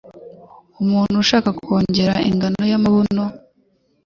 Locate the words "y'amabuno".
2.71-3.23